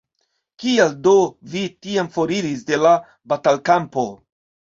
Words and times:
Kial 0.61 0.95
do 1.07 1.11
vi 1.51 1.61
tiam 1.87 2.09
foriris 2.17 2.65
de 2.71 2.81
la 2.87 2.93
batalkampo? 3.35 4.07